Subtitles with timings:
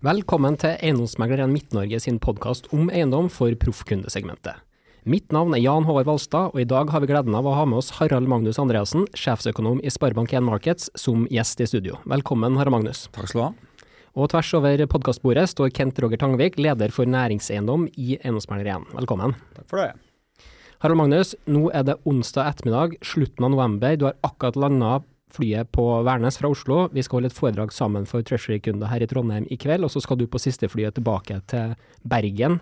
[0.00, 4.62] Velkommen til Eiendomsmegleren Midt-Norge sin podkast om eiendom for proffkundesegmentet.
[5.04, 7.66] Mitt navn er Jan Håvard Valstad, og i dag har vi gleden av å ha
[7.68, 11.98] med oss Harald Magnus Andreassen, sjefsøkonom i Sparebank1 Markets, som gjest i studio.
[12.08, 13.10] Velkommen, Harald Magnus.
[13.12, 13.84] Takk skal du ha.
[14.16, 18.94] Og tvers over podkastbordet står Kent Roger Tangvik, leder for næringseiendom i Eiendomsmegler1.
[19.02, 19.36] Velkommen.
[19.58, 20.46] Takk for det.
[20.80, 24.00] Harald Magnus, nå er det onsdag ettermiddag, slutten av november.
[24.00, 25.02] Du har akkurat landa
[25.34, 26.82] flyet på Værnes fra Oslo.
[26.94, 30.02] Vi skal holde et foredrag sammen for Treasury-kunder her i Trondheim i kveld, og så
[30.04, 32.60] skal du på siste flyet tilbake til Bergen.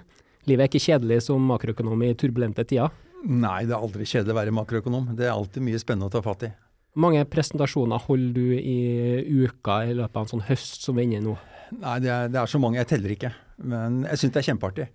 [0.48, 2.94] Livet er ikke kjedelig som makroøkonom i turbulente tider?
[3.26, 5.12] Nei, det er aldri kjedelig å være makroøkonom.
[5.18, 6.52] Det er alltid mye spennende å ta fatt i.
[6.94, 11.04] Hvor mange presentasjoner holder du i uka i løpet av en sånn høst som vi
[11.04, 11.34] er inne i nå?
[11.78, 12.80] Nei, det er, det er så mange.
[12.80, 13.32] Jeg teller ikke.
[13.60, 14.88] Men jeg syns det er kjempeartig.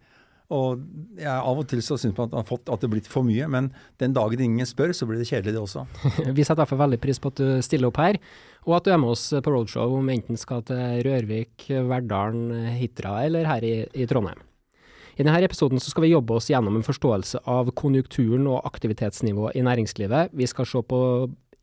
[0.53, 0.83] Og
[1.17, 3.09] jeg, Av og til så syns man at, man har fått, at det har blitt
[3.09, 3.71] for mye, men
[4.01, 5.85] den dagen ingen spør, så blir det kjedelig det også.
[6.37, 8.19] Vi setter derfor veldig pris på at du stiller opp her,
[8.67, 13.19] og at du er med oss på roadshow om enten skal til Rørvik, Verdalen, Hitra
[13.25, 14.41] eller her i, i Trondheim.
[15.13, 19.65] I denne episoden skal vi jobbe oss gjennom en forståelse av konjunkturen og aktivitetsnivået i
[19.65, 20.33] næringslivet.
[20.33, 21.01] Vi skal se på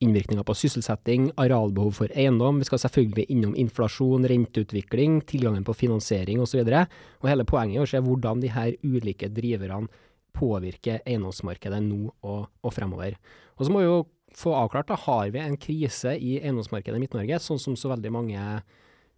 [0.00, 2.60] innvirkninger på sysselsetting, arealbehov for eiendom.
[2.60, 6.62] Vi skal selvfølgelig innom inflasjon, renteutvikling, tilgangen på finansiering osv.
[6.64, 9.90] Og, og hele poenget er å se hvordan de her ulike driverne
[10.36, 13.18] påvirker eiendomsmarkedet nå og, og fremover.
[13.58, 14.02] Og så må vi jo
[14.36, 18.12] få avklart, da, har vi en krise i eiendomsmarkedet i Midt-Norge, sånn som så veldig
[18.14, 18.44] mange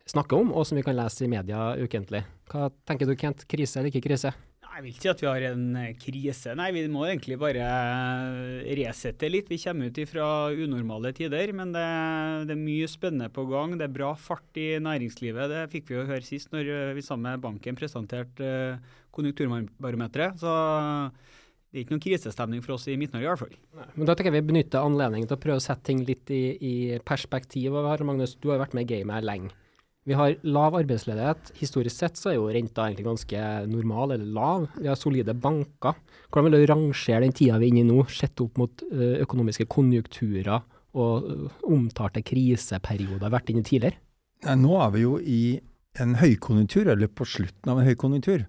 [0.09, 2.25] snakker om, og som vi kan lese i media ukentlig.
[2.51, 4.33] Hva tenker du Kent, krise eller ikke krise?
[4.73, 6.55] Jeg vil ikke si at vi har en eh, krise.
[6.57, 9.51] Nei, vi må egentlig bare eh, resette litt.
[9.53, 11.85] Vi kommer ut fra unormale tider, men det,
[12.49, 13.77] det, er mye spennende på gang.
[13.77, 15.53] Det er bra fart i næringslivet.
[15.53, 18.49] Det fikk vi jo høre sist når eh, vi sammen med banken presenterte
[19.13, 20.41] konjunkturbarometeret.
[20.41, 20.57] Så
[21.69, 23.93] det er ikke noen krisestemning for oss i Midt-Norge i hvert fall.
[23.93, 26.45] Men Da tenker jeg vi benytter anledningen til å prøve å sette ting litt i,
[26.57, 27.77] i perspektiv.
[28.09, 29.53] Magnus, du har vært med i gamet lenge.
[30.03, 31.53] Vi har lav arbeidsledighet.
[31.61, 34.65] Historisk sett så er jo renta egentlig ganske normal eller lav.
[34.75, 35.99] Vi har solide banker.
[36.27, 39.69] Hvordan vil du rangere den tida vi er inne i nå, sett opp mot økonomiske
[39.71, 40.65] konjunkturer
[40.99, 41.29] og
[41.71, 44.01] omtalte kriseperioder vært inne tidligere?
[44.59, 45.43] Nå er vi jo i
[46.03, 48.49] en høykonjunktur, eller på slutten av en høykonjunktur.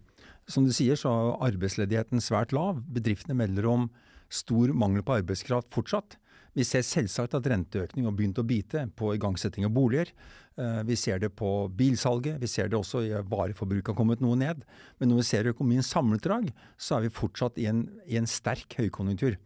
[0.50, 2.82] Som du sier, så er arbeidsledigheten svært lav.
[2.96, 3.88] Bedriftene melder om
[4.34, 6.18] stor mangel på arbeidskraft fortsatt.
[6.54, 10.12] Vi ser selvsagt at renteøkning har begynt å bite på igangsetting av boliger.
[10.60, 14.38] Eh, vi ser det på bilsalget, vi ser det også i vareforbruket har kommet noe
[14.38, 14.62] ned.
[15.00, 18.78] Men når vi ser økonomiens samletrag, så er vi fortsatt i en, i en sterk
[18.78, 19.40] høykonjunktur.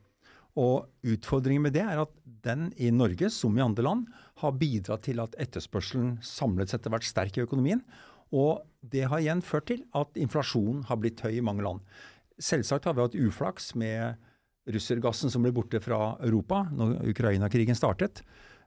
[0.58, 2.14] Og Utfordringen med det er at
[2.44, 4.06] den i Norge, som i andre land,
[4.42, 7.84] har bidratt til at etterspørselen samlet sett har vært sterk i økonomien.
[8.36, 11.84] Og det har igjen ført til at inflasjonen har blitt høy i mange land.
[12.42, 14.18] Selvsagt har vi hatt uflaks med
[14.68, 18.20] russergassen som ble borte fra Europa når Ukraina-krigen startet.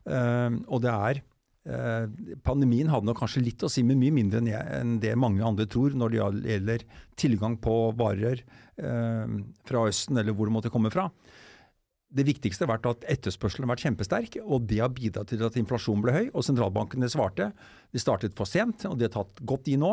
[0.08, 1.20] Uh, og det er
[1.60, 5.92] Pandemien hadde nok kanskje litt å si, men mye mindre enn det mange andre tror
[5.92, 6.20] når det
[6.54, 6.84] gjelder
[7.20, 8.40] tilgang på varer
[8.80, 9.28] uh,
[9.68, 11.10] fra Østen eller hvor det måtte komme fra.
[12.10, 15.58] Det viktigste har vært at etterspørselen har vært kjempesterk, og det har bidratt til at
[15.60, 16.24] inflasjonen ble høy.
[16.32, 17.52] Og sentralbankene svarte.
[17.94, 19.92] De startet for sent, og de har tatt godt i nå.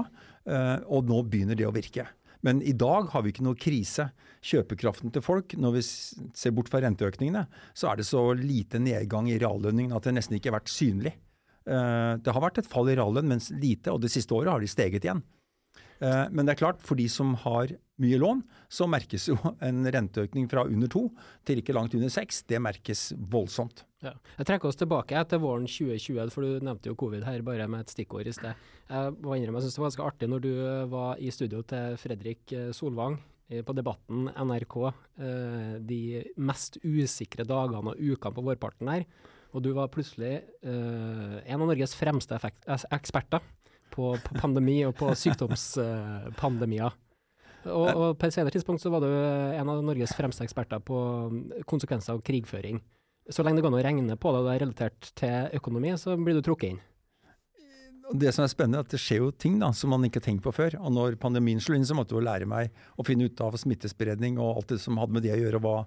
[0.89, 2.07] Og nå begynner det å virke.
[2.41, 4.07] Men i dag har vi ikke noe krise.
[4.47, 7.45] Kjøpekraften til folk, når vi ser bort fra renteøkningene,
[7.77, 11.13] så er det så lite nedgang i reallønningen at det nesten ikke har vært synlig.
[11.67, 14.63] Eh, det har vært et fall i reallønn, mens lite, og det siste året har
[14.63, 15.23] de steget igjen.
[15.99, 19.85] Eh, men det er klart, for de som har mye lån, så merkes jo en
[19.93, 21.07] renteøkning fra under to
[21.47, 22.43] til ikke langt under seks.
[22.47, 23.83] Det merkes voldsomt.
[24.05, 24.13] Ja.
[24.37, 27.85] Jeg trekker oss tilbake til våren 2020, for du nevnte jo covid her bare med
[27.85, 28.67] et stikkord i sted.
[28.87, 30.51] Jeg må innrømme, jeg synes det var ganske artig når du
[30.93, 33.17] var i studio til Fredrik eh, Solvang
[33.47, 34.73] på Debatten NRK
[35.23, 36.01] eh, de
[36.35, 39.05] mest usikre dagene og ukene på vårparten her.
[39.55, 42.37] Og du var plutselig en av Norges fremste
[42.93, 43.43] eksperter
[43.93, 46.95] på, på pandemi og på sykdomspandemier.
[47.67, 50.99] Og, og, på et senere tidspunkt så var du en av Norges fremste eksperter på
[51.67, 52.79] konsekvenser av krigføring.
[53.29, 55.91] Så lenge det går an å regne på det og det er relatert til økonomi,
[55.99, 56.83] så blir du trukket inn.
[58.07, 60.29] Det som er spennende, er at det skjer jo ting da, som man ikke har
[60.29, 60.77] tenkt på før.
[60.79, 64.39] Og når pandemien slo inn, så måtte jeg lære meg å finne ut av smittespredning
[64.39, 65.81] og alt det som hadde med det å gjøre, hva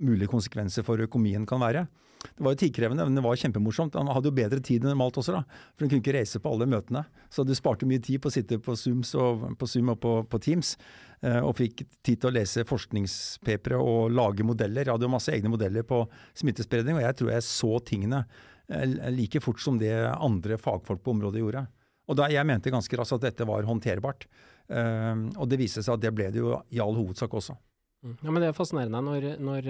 [0.00, 1.84] mulige konsekvenser for økonomien kan være.
[2.18, 3.96] Det var jo tidkrevende, men det var kjempemorsomt.
[3.98, 5.42] Han hadde jo bedre tid enn normalt også, da.
[5.74, 7.04] For han kunne ikke reise på alle møtene.
[7.30, 10.14] Så du sparte mye tid på å sitte på, Zooms og, på Zoom og på,
[10.30, 10.74] på Teams.
[11.22, 14.86] Eh, og fikk tid til å lese forskningspapere og lage modeller.
[14.86, 16.04] Jeg hadde jo masse egne modeller på
[16.38, 18.22] smittespredning, og jeg tror jeg så tingene
[18.70, 21.66] eh, like fort som det andre fagfolk på området gjorde.
[22.08, 24.26] Og da, Jeg mente ganske raskt at dette var håndterbart.
[24.66, 27.58] Eh, og det viste seg at det ble det jo i all hovedsak også.
[28.04, 28.14] Mm.
[28.22, 29.68] Ja, men Det er fascinerende når, når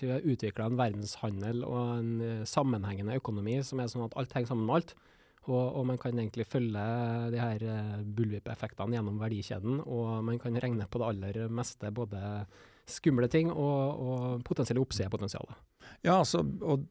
[0.00, 4.34] vi har utvikla en verdenshandel og en uh, sammenhengende økonomi som er sånn at alt
[4.34, 4.94] henger sammen med alt.
[5.50, 6.82] Og, og man kan egentlig følge
[7.34, 12.20] de her eh, bullwhip-effektene gjennom verdikjeden, og man kan regne på det aller meste, både
[12.86, 15.58] skumle ting og, og potensielle oppsidepotensialer.
[16.06, 16.86] Ja, altså, og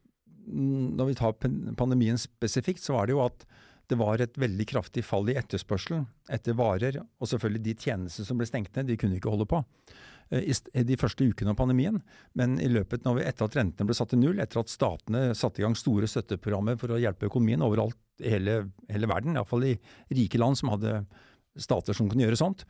[0.51, 1.37] når vi tar
[1.79, 3.45] pandemien spesifikt, så var det jo at
[3.91, 8.39] det var et veldig kraftig fall i etterspørselen etter varer, og selvfølgelig de tjenester som
[8.39, 9.59] ble stengt ned, de kunne ikke holde på
[10.31, 11.97] eh, i de første ukene av pandemien.
[12.39, 15.59] Men i løpet av etter at rentene ble satt til null, etter at statene satte
[15.59, 19.75] i gang store støtteprogrammer for å hjelpe økonomien overalt i hele, hele verden, iallfall i
[20.15, 21.01] rike land som hadde
[21.59, 22.63] stater som kunne gjøre sånt,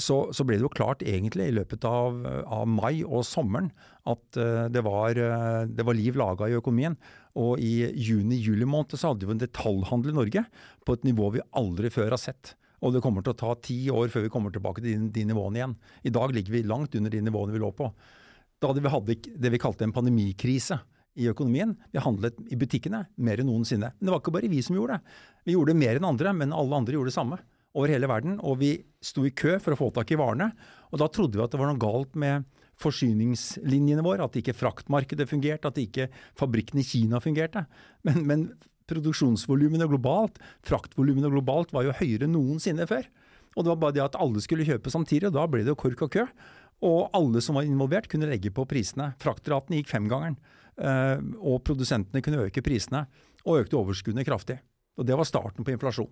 [0.00, 3.68] så, så, ble det jo klart egentlig i løpet av, av mai og sommeren
[4.08, 6.96] at uh, det, var, uh, det, var, liv laga i økonomien.
[7.38, 10.44] Og i juni-juli måned så hadde vi en detaljhandel i Norge
[10.86, 12.54] på et nivå vi aldri før har sett.
[12.82, 15.26] Og det kommer til å ta ti år før vi kommer tilbake til de, de
[15.28, 15.76] nivåene igjen.
[16.08, 17.92] I dag ligger vi langt under de nivåene vi lå på.
[18.58, 20.80] Da hadde vi hadde det vi kalte en pandemikrise
[21.20, 21.76] i økonomien.
[21.92, 23.92] Vi handlet i butikkene mer enn noensinne.
[23.98, 25.16] Men det var ikke bare vi som gjorde det.
[25.46, 27.38] Vi gjorde det mer enn andre, men alle andre gjorde det samme
[27.76, 28.38] over hele verden.
[28.44, 28.72] Og vi
[29.04, 30.50] sto i kø for å få tak i varene.
[30.92, 32.48] Og da trodde vi at det var noe galt med
[32.82, 36.08] forsyningslinjene våre, at ikke fraktmarkedet fungerte, at ikke
[36.38, 37.66] fabrikken i Kina fungerte.
[38.06, 38.46] Men, men
[38.90, 43.06] produksjonsvolumene globalt, fraktvolumene globalt, var jo høyere enn noensinne før.
[43.52, 45.78] Og det var bare det at alle skulle kjøpe samtidig, og da ble det jo
[45.78, 46.26] kork og kø.
[46.82, 49.12] Og alle som var involvert kunne legge på prisene.
[49.22, 50.38] Fraktratene gikk femgangeren.
[50.80, 53.04] Eh, og produsentene kunne øke prisene,
[53.44, 54.58] og økte overskuddene kraftig.
[54.98, 56.10] Og det var starten på inflasjon.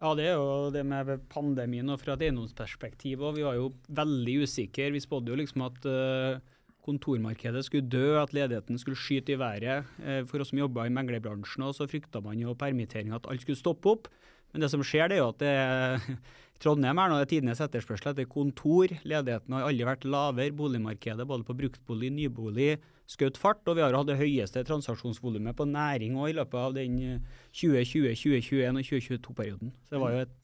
[0.00, 3.20] Ja, det er jo det med pandemien og fra et eiendomsperspektiv.
[3.20, 3.36] òg.
[3.36, 4.88] Vi var jo veldig usikre.
[4.94, 6.40] Vi spådde jo liksom at uh,
[6.80, 9.84] kontormarkedet skulle dø, at ledigheten skulle skyte i været.
[10.00, 13.60] Uh, for oss som jobba i meglerbransjen, så frykta man jo permittering, at alt skulle
[13.60, 14.08] stoppe opp.
[14.54, 16.16] Men det som skjer, det er jo at det,
[16.64, 18.96] Trondheim er nå tidenes etterspørsel etter kontor.
[19.04, 20.56] Ledigheten har aldri vært lavere.
[20.56, 22.70] Boligmarkedet både på bruktbolig, nybolig,
[23.10, 23.62] skjøt fart.
[23.68, 26.98] Og vi har hatt det høyeste transaksjonsvolumet på næring i løpet av den
[27.50, 29.72] 2020, 2021 og 2022-perioden.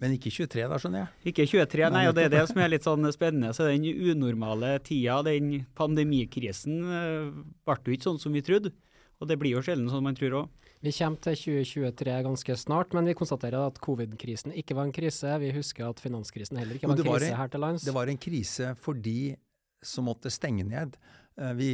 [0.03, 1.33] Men ikke 23 da, skjønner jeg?
[1.33, 2.07] Ikke 23, nei.
[2.11, 3.55] Og det er det som er litt sånn spennende.
[3.57, 7.31] Så den unormale tida, den pandemikrisen, eh,
[7.67, 8.75] ble jo ikke sånn som vi trodde.
[9.17, 10.65] Og det blir jo sjelden sånn man tror òg.
[10.85, 15.33] Vi kommer til 2023 ganske snart, men vi konstaterer at covid-krisen ikke var en krise.
[15.41, 17.87] Vi husker at finanskrisen heller ikke var en krise her til lands.
[17.87, 19.35] Det var en krise for de
[19.83, 20.99] som måtte stenge ned.
[21.37, 21.71] Eh, vi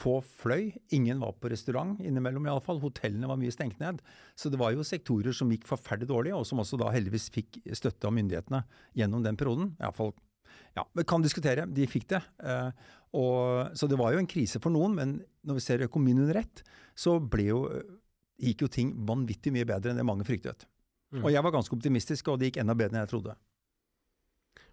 [0.00, 2.80] få fløy, ingen var på restaurant innimellom iallfall.
[2.82, 4.00] Hotellene var mye stengt ned.
[4.38, 7.60] Så det var jo sektorer som gikk forferdelig dårlig, og som også da heldigvis fikk
[7.76, 8.64] støtte av myndighetene
[8.98, 9.74] gjennom den perioden.
[9.80, 10.14] Iallfall
[10.76, 11.66] ja, vi kan diskutere.
[11.68, 12.22] De fikk det.
[12.44, 12.70] Eh,
[13.20, 16.40] og, så det var jo en krise for noen, men når vi ser økonomien under
[16.40, 16.62] ett,
[16.96, 17.64] så jo
[18.42, 20.64] gikk jo ting vanvittig mye bedre enn det mange fryktet.
[21.12, 21.20] Mm.
[21.26, 23.36] Og jeg var ganske optimistisk, og det gikk enda bedre enn jeg trodde.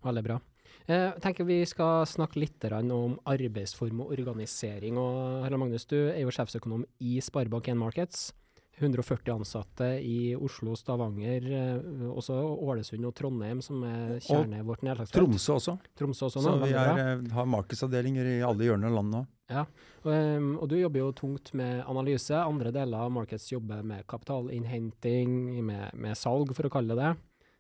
[0.08, 0.40] Veldig bra.
[0.88, 4.98] Eh, jeg tenker Vi skal snakke litt om arbeidsform og organisering.
[4.98, 8.34] og Harald Magnus, Du er jo sjefsøkonom i Sparebank1 Markets.
[8.80, 15.20] 140 ansatte i Oslo, Stavanger, eh, også Ålesund og Trondheim, som er kjernen vårt nedslagsfelt.
[15.20, 15.78] Tromsø også.
[16.00, 19.28] Tromsø også nå, Så vi er, eh, har markedsavdelinger i alle hjørner av landet nå.
[19.50, 19.66] Ja,
[20.06, 22.32] og, og, du jobber jo tungt med analyse.
[22.32, 27.16] Andre deler av Markets jobber med kapitalinnhenting, med, med salg, for å kalle det det.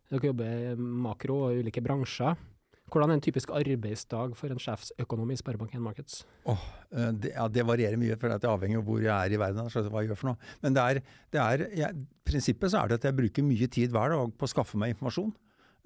[0.09, 2.37] Dere jobber makro og ulike bransjer.
[2.89, 6.23] Hvordan er en typisk arbeidsdag for en sjefsøkonom i Sparebank1 Markets?
[6.49, 9.69] Oh, det, ja, det, varierer mye, for det avhenger av hvor jeg er i verden.
[9.69, 10.49] hva jeg gjør for noe.
[10.63, 11.01] Men det er,
[11.35, 14.49] det er jeg, prinsippet så er det at jeg bruker mye tid hver dag på
[14.49, 15.31] å skaffe meg informasjon.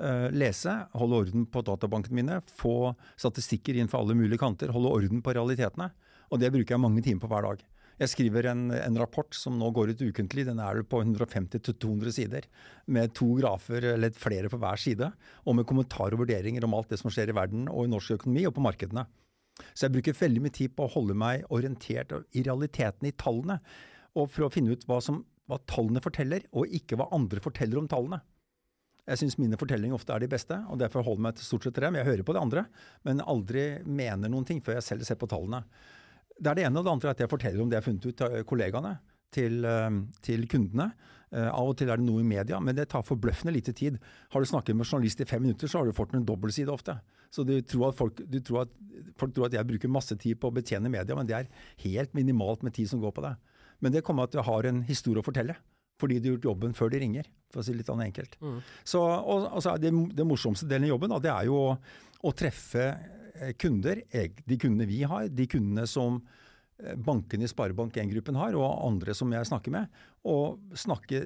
[0.01, 4.95] Uh, lese, holde orden på databankene mine, få statistikker inn fra alle mulige kanter, holde
[4.95, 5.91] orden på realitetene.
[6.33, 7.61] Og det bruker jeg mange timer på hver dag.
[8.01, 10.47] Jeg skriver en, en, rapport som nå går ut ukentlig.
[10.47, 12.47] Den er på 150-200 sider.
[12.89, 15.11] Med to grafer, eller flere på hver side.
[15.45, 18.17] Og med kommentarer og vurderinger om alt det som skjer i verden og i norsk
[18.17, 19.05] økonomi og på markedene.
[19.73, 23.59] Så jeg bruker veldig mye tid på å holde meg orientert i realiteten i tallene.
[24.17, 27.81] Og for å finne ut hva, som, hva tallene forteller, og ikke hva andre forteller
[27.81, 28.23] om tallene.
[29.03, 31.65] Jeg syns mine fortellinger ofte er de beste, og derfor holder jeg meg til stort
[31.67, 31.97] sett til dem.
[31.99, 32.63] Jeg hører på de andre,
[33.03, 35.59] men aldri mener noen ting før jeg selv ser på tallene.
[36.43, 36.79] Det er det ene.
[36.79, 38.93] Og det andre er at jeg forteller om det jeg har funnet ut av kollegaene.
[39.33, 40.91] Til, eh, til, kundene.
[41.33, 43.95] Uh, av og til er det noe i media, men det tar forbløffende lite tid.
[44.29, 46.93] Har du snakket med journalist i fem minutter, så har du fått en dobbeltside ofte.
[47.33, 48.75] Så du tror, folk, du tror at,
[49.17, 51.49] folk tror at jeg bruker masse tid på å betjene media, men det er
[51.87, 53.33] helt minimalt med tid som går på det.
[53.81, 55.57] Men det kommer av at du har en historie å fortelle.
[56.01, 58.37] Fordi du har gjort jobben før de ringer, for å si det litt sånn enkelt.
[58.41, 58.61] Mm.
[58.85, 61.59] Så, og, og så det, det morsomste delen av jobben da, det er jo
[62.23, 62.87] å, treffe
[63.43, 64.01] Eh, kunder,
[64.45, 66.19] de kundene vi har, de kundene som
[66.79, 71.25] eh, bankene i Sparebank1-gruppen har, og andre som jeg snakker med, og snakke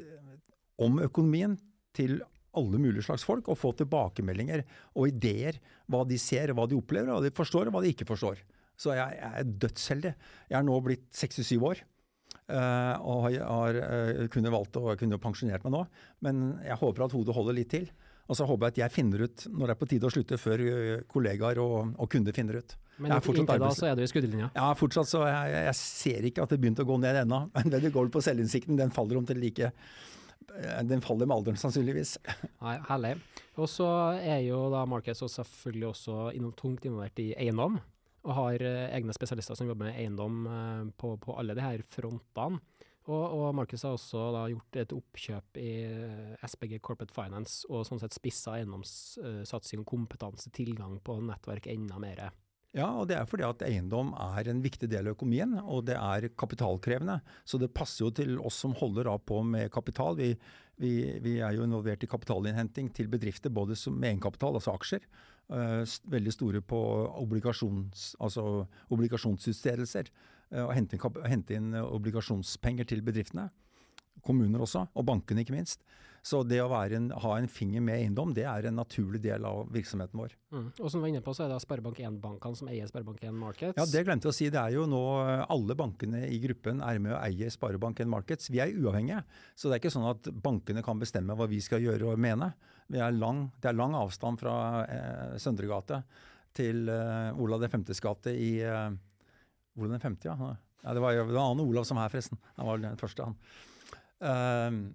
[0.83, 1.57] om økonomien
[1.97, 2.21] til
[2.57, 4.63] alle mulige slags folk, og få tilbakemeldinger
[4.95, 5.59] og ideer.
[5.91, 8.41] Hva de ser, hva de opplever, hva de forstår og hva de ikke forstår.
[8.77, 10.15] Så jeg, jeg er dødsheldig.
[10.47, 11.83] Jeg er nå blitt 67 år.
[12.47, 15.81] Uh, og har uh, kunne valgt å kunne pensjonert meg nå.
[16.23, 17.89] Men jeg håper at hodet holder litt til.
[18.27, 20.39] Og så håper jeg at jeg finner ut når det er på tide å slutte,
[20.41, 22.75] før uh, kollegaer og, og, kunder finner ut.
[22.97, 24.51] Men inntil da så er du i skuddlinja?
[24.57, 27.45] Ja, fortsatt så jeg, jeg, ser ikke at det begynte å gå ned ennå.
[27.55, 28.79] Men det går på selvinnsikten.
[28.79, 29.71] Den faller om til like
[30.87, 32.15] den faller med alderen, sannsynligvis.
[32.65, 33.11] Nei, Herlig.
[33.61, 33.85] Og så
[34.17, 37.77] er jo da Marcus selvfølgelig også innom, tungt involvert i eiendom
[38.27, 41.83] og har eh, egne spesialister som jobber med eiendom eh, på, på alle de her
[41.93, 42.59] frontene.
[43.07, 47.85] Og, og Markus har også da gjort et oppkjøp i eh, SPG Corporate Finance, og
[47.87, 52.27] sånn sett spissa eiendomssatsing og kompetanse, tilgang på nettverk enda mer.
[52.75, 55.95] Ja, og det er fordi at eiendom er en viktig del av økonomien, og det
[55.97, 57.21] er kapitalkrevende.
[57.47, 60.19] Så det passer jo til oss som holder av på med kapital.
[60.19, 60.33] Vi,
[60.81, 60.93] vi,
[61.23, 65.05] vi er jo involvert i kapitalinnhenting til bedrifter, både med egenkapital, altså aksjer,
[65.49, 66.81] uh, veldig store på
[67.23, 70.11] obligasjons, altså obligasjonsutstedelser.
[70.51, 73.49] Uh, og hente inn, hente inn obligasjonspenger til bedriftene
[74.25, 75.83] kommuner også, og bankene ikke minst.
[76.27, 79.69] Så det å en, ha en finger med eiendom, det er en naturlig del av
[79.71, 80.33] virksomheten vår.
[80.51, 80.65] Mm.
[80.73, 83.77] Og som du var inne på, så er det Sparebank1-bankene som eier Sparebank1 Markets?
[83.79, 84.49] Ja, det glemte jeg å si.
[84.51, 85.01] Det er jo nå
[85.45, 88.51] alle bankene i gruppen er med å eie Sparebank1 Markets.
[88.51, 89.21] Vi er uavhengige,
[89.55, 92.51] så det er ikke sånn at bankene kan bestemme hva vi skal gjøre og mene.
[92.91, 96.01] Er lang, det er lang avstand fra eh, Søndregate
[96.57, 98.89] til eh, Olav femtes gate i eh,
[99.77, 100.35] Olav den femte, ja.
[100.83, 100.93] ja.
[100.95, 102.39] Det var, jo en annen Olav som her, forresten.
[102.57, 103.35] Han var den første, han.
[104.23, 104.87] Uh,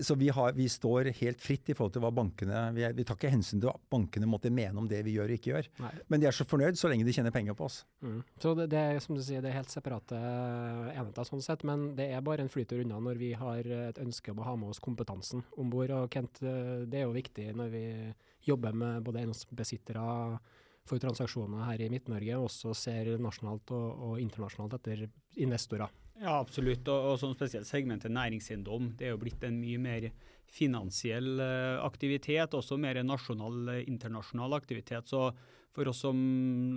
[0.00, 3.18] så vi, har, vi, står helt fritt i forhold til hva bankene vi, vi, tar
[3.18, 5.68] ikke hensyn til hva bankene måtte mene om det vi gjør og ikke gjør.
[5.84, 5.90] Nei.
[6.08, 7.82] Men de er så fornøyd så lenge de tjener penger på oss.
[8.00, 8.22] Mm.
[8.40, 10.18] Så det, det, er som du sier, det er helt separate
[10.94, 14.32] enheter sånn sett, men det er bare en flytur unna når vi har et ønske
[14.32, 15.92] om å ha med oss kompetansen om bord.
[15.98, 17.84] Og Kent, det er jo viktig når vi
[18.48, 20.08] jobber med både eiendomsbesittere
[20.88, 25.08] for transaksjoner her i Midt-Norge, og også ser nasjonalt og, og internasjonalt etter
[25.44, 25.92] investorer.
[26.18, 26.88] Ja, absolutt.
[26.90, 28.92] Og, og sånn spesielt segmentet næringseiendom.
[28.98, 30.08] Det er jo blitt en mye mer
[30.48, 35.10] finansiell uh, aktivitet, også mer nasjonal, uh, internasjonal aktivitet.
[35.10, 35.28] Så
[35.76, 36.18] for oss som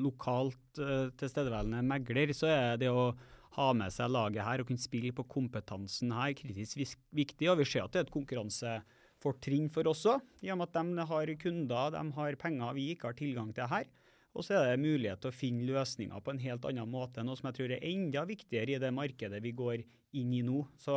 [0.03, 3.11] lokalt uh, tilstedeværende megler, så er det å
[3.57, 7.49] ha med seg laget her og kunne spille på kompetansen her kritisk viktig.
[7.51, 10.77] Og vi ser at det er et konkurransefortrinn for oss òg, i og med at
[10.77, 13.89] de har kunder, de har penger vi ikke har tilgang til her.
[14.31, 17.35] Og så er det mulighet til å finne løsninger på en helt annen måte, noe
[17.39, 19.81] som jeg tror er enda viktigere i det markedet vi går
[20.19, 20.63] inn i nå.
[20.79, 20.95] Så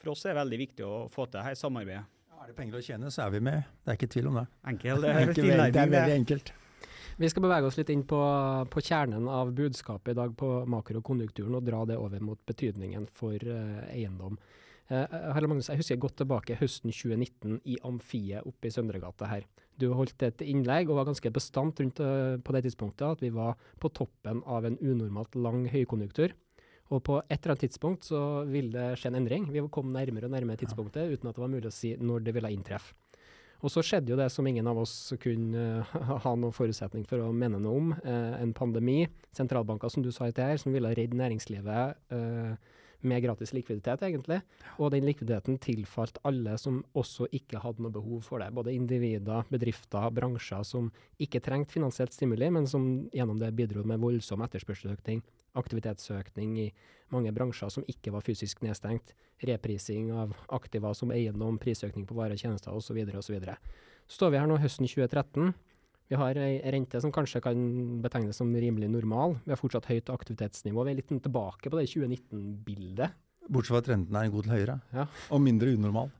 [0.00, 2.06] for oss er det veldig viktig å få til dette samarbeidet.
[2.32, 3.66] Ja, er det penger å tjene, så er vi med.
[3.84, 4.46] Det er ikke tvil om det.
[4.72, 6.54] Enkel, det, er, det er veldig enkelt.
[7.16, 8.20] Vi skal bevege oss litt inn på,
[8.68, 13.40] på, kjernen av budskapet i dag på makrokonjunkturen og dra det over mot betydningen for
[13.40, 14.36] uh, eiendom.
[14.90, 19.48] Uh, Magnus, jeg husker godt tilbake høsten 2019 i Amfiet oppe i Søndregata her.
[19.80, 23.32] Du holdt et innlegg og var ganske bestandt rundt uh, på det tidspunktet at vi
[23.34, 26.34] var på toppen av en unormalt lang høykonjunktur.
[26.94, 29.48] Og på et eller annet tidspunkt så ville det skje en endring.
[29.50, 32.36] Vi kom nærmere og nærmere tidspunktet uten at det var mulig å si når det
[32.36, 32.94] ville inntreffe.
[33.64, 37.24] Og så skjedde jo det som ingen av oss kunne uh, ha noen forutsetning for
[37.24, 37.92] å mene noe om.
[38.04, 39.00] Uh, en pandemi,
[39.34, 41.96] sentralbanker som du sa i her, som ville redde næringslivet.
[43.04, 44.40] Med gratis likviditet, egentlig.
[44.80, 48.48] Og den likviditeten tilfalt alle som også ikke hadde noe behov for det.
[48.56, 50.88] Både individer, bedrifter, bransjer som
[51.22, 55.22] ikke trengte finansielt stimuli, men som gjennom det bidro med voldsom etterspørselsøkning,
[55.56, 56.70] aktivitetsøkning i
[57.14, 59.14] mange bransjer som ikke var fysisk nedstengt,
[59.46, 62.96] reprising av aktiva som eiendom, prisøkning på varer og tjenester osv.
[63.04, 63.22] osv.
[63.22, 65.52] Så, videre, og så, så står vi her nå høsten 2013.
[66.06, 67.56] Vi har ei rente som kanskje kan
[68.04, 69.40] betegnes som rimelig normal.
[69.44, 70.84] Vi har fortsatt høyt aktivitetsnivå.
[70.86, 73.16] Vi er litt tilbake på det 2019-bildet.
[73.50, 75.06] Bortsett fra at renten er en god del høyere, ja.
[75.34, 76.10] og mindre unormal.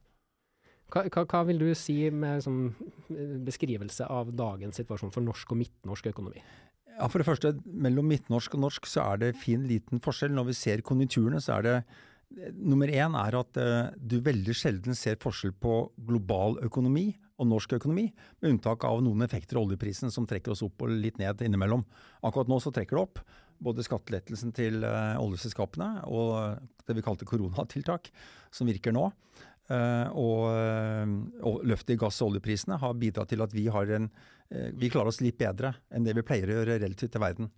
[0.90, 2.69] Hva, hva, hva, vil du si med sånn,
[3.47, 6.43] beskrivelse av dagens situasjon for norsk og midtnorsk økonomi?
[6.97, 10.35] Ja, For det første, mellom midtnorsk og norsk så er det fin liten forskjell.
[10.35, 11.78] Når vi ser konjunkturene, så er det
[12.59, 15.76] Nummer én er at uh, du veldig sjelden ser forskjell på
[16.09, 18.07] global økonomi og norsk økonomi,
[18.40, 21.85] med unntak av noen effekter av oljeprisen som trekker oss opp og litt ned innimellom.
[22.26, 23.21] Akkurat nå så trekker det opp.
[23.62, 28.11] Både skattelettelsen til uh, oljeselskapene og det vi kalte koronatiltak,
[28.52, 29.11] som virker nå.
[29.66, 30.43] Uh, og,
[31.45, 34.11] og løftet i gass- og oljeprisene har bidratt til at vi, en,
[34.78, 37.50] vi klarer oss litt bedre enn det vi pleier å gjøre relativt til verden.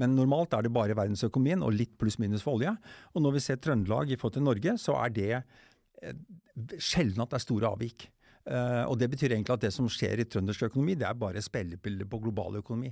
[0.00, 2.72] Men normalt er det bare verdensøkonomien og litt pluss-minus for olje.
[3.14, 5.44] Og når vi ser Trøndelag i forhold til Norge, så er det
[6.82, 8.08] sjelden at det er store avvik.
[8.44, 11.42] Uh, og Det betyr egentlig at det som skjer i trøndersk økonomi, det er bare
[11.44, 12.90] speilebilder på global økonomi.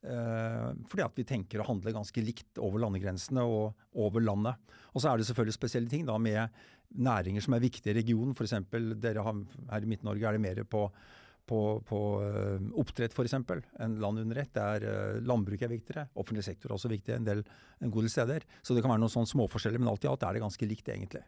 [0.00, 4.60] Uh, fordi at vi tenker å handle ganske likt over landegrensene og over landet.
[4.92, 6.60] Og så er det selvfølgelig spesielle ting da med
[7.00, 8.36] næringer som er viktige i regionen.
[8.36, 8.58] F.eks.
[9.00, 9.40] dere har,
[9.72, 10.84] her i Midt-Norge er det mer på,
[11.48, 13.38] på, på uh, oppdrett f.eks.
[13.40, 14.84] enn land under ett der
[15.24, 16.08] landbruket er viktigere.
[16.12, 17.44] Offentlig sektor er også viktig en del
[17.80, 18.48] en god del steder.
[18.60, 20.92] Så det kan være noen sånne småforskjeller, men alt i alt er det ganske likt
[20.92, 21.24] egentlig.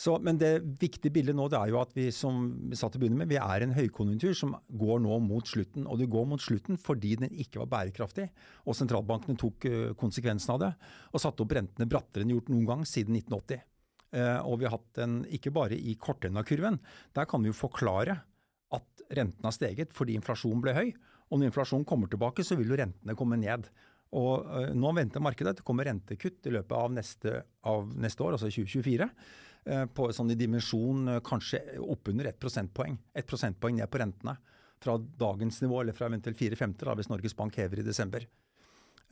[0.00, 3.12] Så, men det viktige bildet nå det er jo at vi som vi satt til
[3.14, 5.84] med, vi er en høykonjunktur som går nå mot slutten.
[5.86, 8.28] Og det går mot slutten fordi den ikke var bærekraftig.
[8.66, 10.72] Og sentralbankene tok uh, konsekvensen av det
[11.12, 13.62] og satte opp rentene brattere enn gjort noen gang siden 1980.
[14.12, 16.80] Uh, og vi har hatt den ikke bare i kortenden av kurven.
[17.16, 18.18] Der kan vi jo forklare
[18.72, 20.92] at rentene har steget fordi inflasjonen ble høy.
[21.30, 23.70] Og når inflasjonen kommer tilbake, så vil jo rentene komme ned.
[24.18, 28.24] Og uh, Nå venter markedet at det kommer rentekutt i løpet av neste, av neste
[28.24, 29.08] år, altså 2024.
[29.62, 32.96] Eh, på sånn i dimensjon eh, kanskje oppunder ett prosentpoeng.
[33.14, 34.34] Ett prosentpoeng ned på rentene
[34.82, 38.26] fra dagens nivå, eller fra eventuelt fire femter, hvis Norges Bank hever i desember.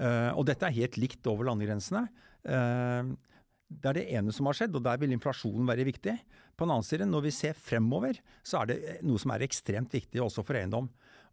[0.00, 2.06] Uh, og dette er helt likt over landegrensene.
[2.40, 6.16] Det er det ene som har skjedd, og der vil inflasjonen være viktig.
[6.58, 9.94] På den annen side, når vi ser fremover, så er det noe som er ekstremt
[9.94, 10.88] viktig også for eiendom.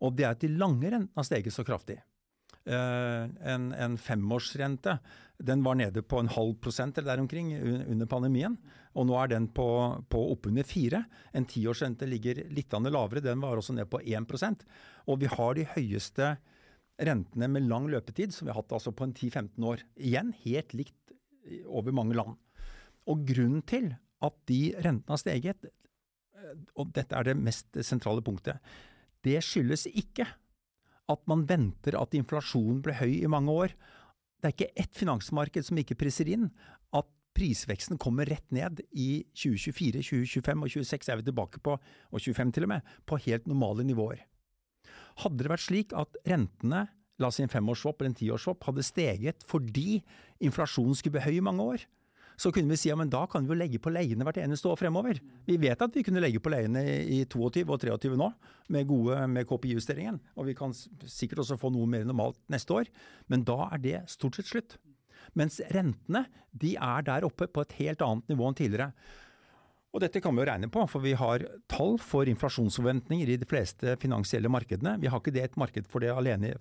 [0.06, 1.98] Og det er at de lange rentene har steget så kraftig.
[2.68, 4.98] Uh, en, en, femårsrente
[5.40, 8.58] den var nede på en halv prosent eller der omkring under pandemien.
[8.98, 9.68] Og nå er den på,
[10.10, 11.04] på oppunder fire.
[11.32, 14.66] En tiårsrente ligger litt lavere, den var også ned på 1%
[15.06, 16.32] Og vi har de høyeste
[16.98, 19.86] rentene med lang løpetid som vi har hatt altså på en 10-15 år.
[19.96, 21.14] Igjen helt likt
[21.70, 22.36] over mange land.
[23.08, 23.94] Og grunnen til
[24.26, 25.70] at de rentene har steget,
[26.76, 28.58] og dette er det mest sentrale punktet,
[29.26, 30.26] det skyldes ikke
[31.12, 33.76] at man venter at inflasjonen blir høy i mange år.
[34.38, 36.50] Det er ikke ett finansmarked som ikke priser inn
[36.96, 42.22] at prisveksten kommer rett ned i 2024, 2025 og 2026 er vi tilbake på, og
[42.22, 44.24] 25 til og med, på helt normale nivåer.
[45.24, 46.88] Hadde det vært slik at rentene,
[47.18, 50.02] la oss si en femårsswap eller en tiårsswap, hadde steget fordi
[50.44, 51.86] inflasjonen skulle bli høy i mange år,
[52.38, 54.78] så kunne vi si ja, da kan vi jo legge på leiene hvert eneste år
[54.78, 55.18] fremover.
[55.48, 58.28] Vi vet at vi kunne legge på leiene i 22 og 23 nå,
[58.74, 60.20] med, gode, med KPI-justeringen.
[60.38, 62.92] Og vi kan sikkert også få noe mer normalt neste år.
[63.26, 64.78] Men da er det stort sett slutt.
[65.38, 68.92] Mens rentene de er der oppe på et helt annet nivå enn tidligere.
[69.96, 73.48] Og dette kan vi jo regne på, for vi har tall for inflasjonsforventninger i de
[73.50, 74.98] fleste finansielle markedene.
[75.02, 76.54] Vi har ikke det et marked for det alene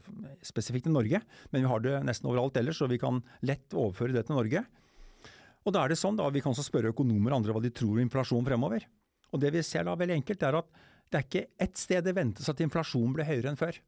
[0.47, 1.21] spesifikt i Norge,
[1.53, 4.65] men vi har det nesten overalt ellers, så vi kan lett overføre det til Norge.
[5.67, 7.73] Og da er det sånn da, Vi kan også spørre økonomer og andre hva de
[7.75, 8.87] tror om inflasjon fremover.
[9.35, 10.69] Og Det vi ser da veldig enkelt, er at
[11.11, 13.79] det er ikke ett sted det ventes at inflasjonen blir høyere enn før.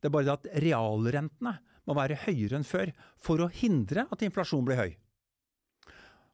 [0.00, 2.90] Det er bare det at realrentene må være høyere enn før
[3.22, 4.96] for å hindre at inflasjonen blir høy.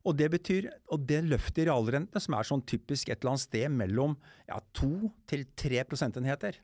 [0.09, 3.45] Og det betyr, og det løftet i realrentene, som er sånn typisk et eller annet
[3.45, 4.17] sted mellom
[4.49, 6.59] ja, to til tre prosentenheter,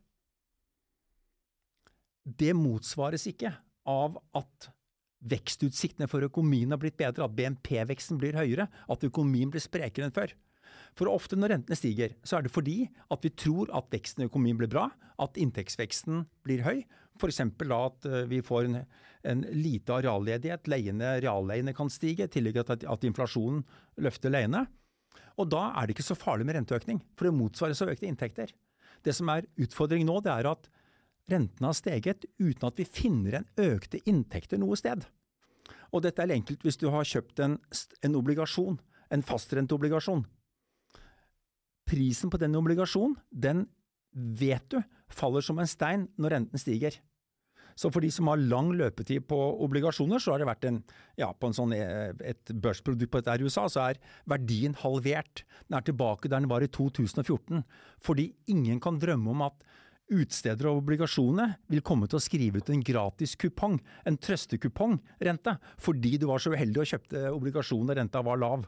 [2.29, 3.53] det motsvares ikke
[3.89, 4.69] av at
[5.19, 10.15] vekstutsiktene for økonomien har blitt bedre, at BNP-veksten blir høyere, at økonomien blir sprekere enn
[10.15, 10.35] før.
[10.99, 12.79] For ofte når rentene stiger, så er det fordi
[13.13, 16.83] at vi tror at veksten i økonomien blir bra, at inntektsveksten blir høy.
[17.19, 17.41] F.eks.
[17.43, 18.81] at eh, vi får en,
[19.27, 23.65] en lite arealledighet, leiene, realleiene kan stige, i tillegg til at, at inflasjonen
[24.05, 24.67] løfter leiene.
[25.39, 28.55] Og da er det ikke så farlig med renteøkning, for det motsvares av økte inntekter.
[29.07, 30.67] Det som er utfordringen nå, det er at
[31.29, 35.05] Rentene har steget uten at vi finner en økte inntekter noe sted.
[35.93, 37.59] Og dette er enkelt hvis du har kjøpt en,
[38.05, 38.79] en obligasjon,
[39.13, 40.25] en fastrenteobligasjon.
[41.89, 43.67] Prisen på den obligasjonen, den
[44.13, 44.81] vet du
[45.13, 46.99] faller som en stein når renten stiger.
[47.79, 50.81] Så for de som har lang løpetid på obligasjoner, så har det vært en,
[51.21, 55.45] ja, på en sånn, eh, et børsprodukt på dette i USA, så er verdien halvert.
[55.69, 57.63] Den er tilbake der den var i 2014.
[58.03, 59.63] Fordi ingen kan drømme om at
[60.09, 63.77] Utstedere av obligasjonene vil komme til å skrive ut en gratis kupong,
[64.09, 68.65] en trøstekupong-rente, fordi du var så uheldig og kjøpte obligasjoner og renta var lav.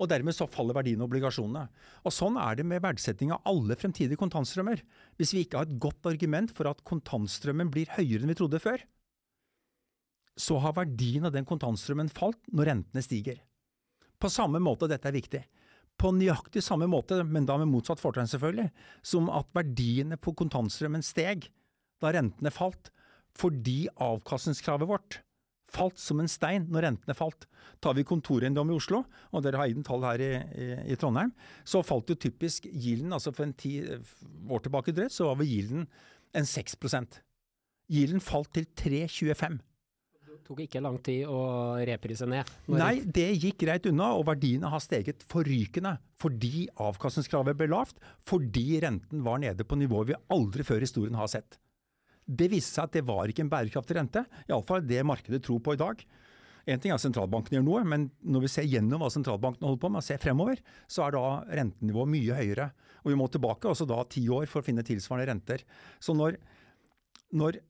[0.00, 1.68] Og dermed så faller verdien av obligasjonene.
[2.02, 4.80] Og Sånn er det med verdsetting av alle fremtidige kontantstrømmer.
[5.20, 8.62] Hvis vi ikke har et godt argument for at kontantstrømmen blir høyere enn vi trodde
[8.62, 8.82] før,
[10.34, 13.38] så har verdien av den kontantstrømmen falt når rentene stiger.
[14.18, 15.44] På samme måte, dette er viktig,
[16.00, 18.70] på nøyaktig samme måte, men da med motsatt fortegn selvfølgelig,
[19.06, 21.48] som at verdiene på kontantstrømmen steg
[22.02, 22.90] da rentene falt,
[23.38, 25.20] fordi avkastningskravet vårt
[25.74, 27.46] falt som en stein når rentene falt.
[27.82, 29.02] Tar vi kontoreiendom i Oslo,
[29.32, 31.32] og dere har egne tall her i, i, i, Trondheim,
[31.66, 35.50] så falt jo typisk gilden, altså for en ti år tilbake drøyt, så var vel
[35.50, 35.86] gilden
[36.34, 37.22] en 6%
[37.92, 39.58] Gilden falt til 3,25
[40.44, 41.40] tok ikke lang tid å
[41.88, 42.48] reprise ned?
[42.72, 48.80] Nei, det gikk greit unna, og verdiene har steget forrykende fordi avkastningskravet ble lavt, fordi
[48.84, 51.58] renten var nede på nivået vi aldri før i historien har sett.
[52.24, 55.74] Det viste seg at det var ikke en bærekraftig rente, iallfall det markedet tror på
[55.76, 56.00] i dag.
[56.64, 59.82] En ting er at sentralbanken gjør noe, men når vi ser gjennom hva sentralbanken holder
[59.82, 61.24] på med, og ser fremover, så er da
[61.60, 62.70] rentenivået mye høyere.
[63.04, 65.64] Og vi må tilbake også da ti år for å finne tilsvarende renter.
[66.00, 66.38] Så når,
[67.36, 67.60] når,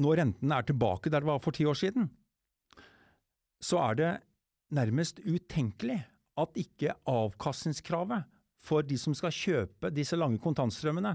[0.00, 2.08] når renten er tilbake der det var for ti år siden,
[3.60, 4.10] så er det
[4.72, 5.98] nærmest utenkelig
[6.40, 8.24] at ikke avkastningskravet
[8.60, 11.14] for de som skal kjøpe disse lange kontantstrømmene,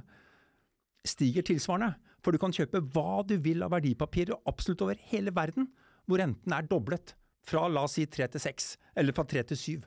[1.05, 1.93] stiger tilsvarende.
[2.25, 5.69] For du kan kjøpe hva du vil av verdipapirer absolutt over hele verden,
[6.05, 7.13] hvor renten er doblet.
[7.45, 9.83] Fra la oss si tre til seks, eller fra tre til syv.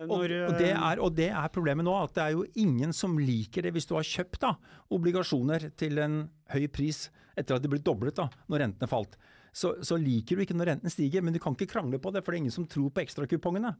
[0.00, 3.18] Og, og, det er, og, det er, problemet nå, at det er jo ingen som
[3.20, 4.54] liker det hvis du har kjøpt da,
[4.96, 6.22] obligasjoner til en
[6.54, 9.18] høy pris etter at de ble doblet da, når rentene falt.
[9.52, 12.22] Så, så liker du ikke når renten stiger, men du kan ikke krangle på det,
[12.24, 13.74] for det er ingen som tror på ekstrakupongene.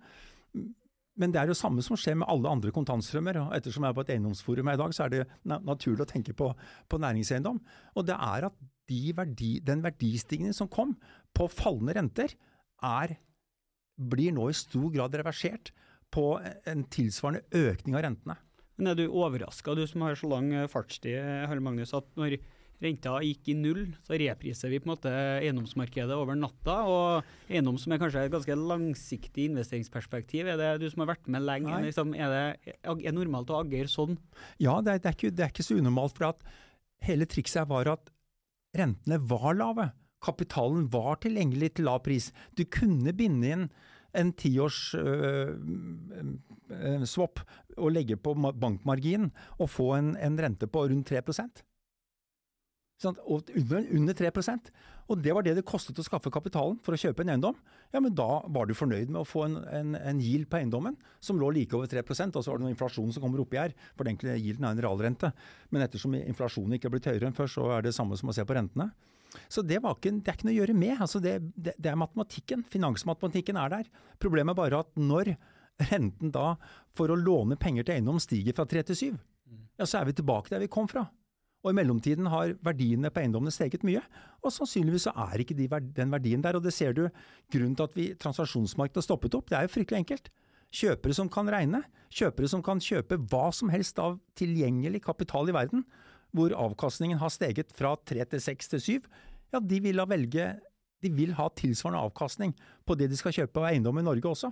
[1.21, 3.41] Men det er jo samme som skjer med alle andre kontantstrømmer.
[3.43, 6.37] og Ettersom jeg er på et eiendomsforum i dag, så er det naturlig å tenke
[6.37, 6.53] på,
[6.89, 7.59] på næringseiendom.
[7.97, 10.97] Og det er at de verdi, den verdistigningen som kom
[11.37, 12.35] på fallende renter,
[12.87, 13.19] er,
[14.01, 15.73] blir nå i stor grad reversert
[16.15, 16.27] på
[16.69, 18.39] en tilsvarende økning av rentene.
[18.81, 22.39] Men Er du overraska, du som har så lang fartstid, Harald Magnus, at når
[22.81, 26.79] renta gikk i null, så repriser vi på en måte eiendomsmarkedet over natta.
[26.89, 31.29] Og eiendom som er kanskje et ganske langsiktig investeringsperspektiv, er det du som har vært
[31.33, 34.17] med lenge, liksom, er det er normalt å agere sånn?
[34.63, 36.17] Ja, det er, det, er ikke, det er, ikke, så unormalt.
[36.17, 36.45] for at
[37.01, 38.11] Hele trikset var at
[38.77, 39.87] rentene var lave.
[40.21, 42.29] Kapitalen var tilgjengelig til lav pris.
[42.53, 43.71] Du kunne binde inn
[44.17, 45.57] en tiårs øh,
[46.71, 47.43] øh, swap
[47.77, 51.65] og legge på bankmarginen og få en, en rente på rundt 3%
[53.01, 54.29] Sånn, under, under 3
[55.09, 57.57] Og det var det det kostet å skaffe kapitalen for å kjøpe en eiendom.
[57.95, 60.99] Ja, men da var du fornøyd med å få en, en, en yield på eiendommen
[61.25, 63.73] som lå like over 3 og så var det noe inflasjon som kommer oppi her.
[63.97, 65.33] For den yielden er en realrente.
[65.73, 68.37] Men ettersom inflasjonen ikke er blitt høyere enn før, så er det samme som å
[68.37, 68.91] se på rentene.
[69.49, 70.97] Så det, ikke, det er ikke noe å gjøre med.
[70.99, 72.65] Altså det, det, det er matematikken.
[72.73, 73.89] Finansmatematikken er der.
[74.23, 75.35] Problemet er bare at når
[75.91, 76.55] renten da
[76.97, 79.09] for å låne penger til eiendom stiger fra 3 til 7,
[79.81, 81.07] ja, så er vi tilbake der vi kom fra.
[81.61, 84.01] Og i mellomtiden har verdiene på eiendommene steget mye,
[84.41, 85.67] og sannsynligvis så er ikke de,
[85.97, 86.57] den verdien der.
[86.57, 87.03] Og det ser du
[87.53, 89.51] grunnen til at vi, transaksjonsmarkedet har stoppet opp.
[89.51, 90.31] Det er jo fryktelig enkelt.
[90.81, 91.83] Kjøpere som kan regne,
[92.15, 95.85] kjøpere som kan kjøpe hva som helst av tilgjengelig kapital i verden,
[96.37, 99.09] hvor avkastningen har steget fra tre til seks til syv,
[99.51, 100.53] ja, de vil velge
[101.01, 102.53] De vil ha tilsvarende avkastning
[102.85, 104.51] på det de skal kjøpe av eiendom i Norge også.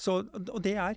[0.00, 0.96] Så, og det er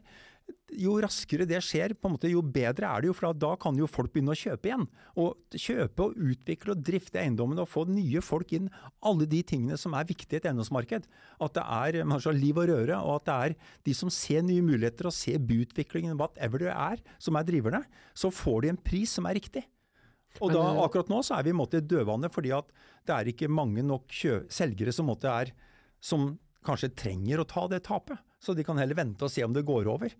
[0.79, 3.15] jo raskere det skjer, på en måte, jo bedre er det jo.
[3.17, 4.85] For da kan jo folk begynne å kjøpe igjen.
[5.19, 8.69] Og kjøpe og utvikle og drifte eiendommene og få nye folk inn.
[9.05, 11.09] Alle de tingene som er viktige i et eiendomsmarked.
[11.41, 13.57] At det er altså, liv og røre, og at det er
[13.89, 17.83] de som ser nye muligheter og ser byutviklingen, whatever det er, som er driverne.
[18.17, 19.65] Så får de en pris som er riktig.
[20.39, 22.69] Og da, eh, akkurat nå så er vi i en måte dødvanne, fordi at
[23.09, 24.13] det er ikke mange nok
[24.53, 25.51] selgere som, er,
[25.99, 26.31] som
[26.65, 28.19] kanskje trenger å ta det tapet.
[28.39, 30.13] Så de kan heller vente og se om det går over.